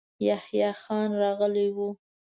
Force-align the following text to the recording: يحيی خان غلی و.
يحيی 0.27 0.67
خان 0.81 1.11
غلی 1.39 1.67
و. 1.75 1.77